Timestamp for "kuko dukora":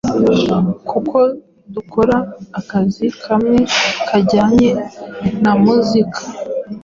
0.89-2.17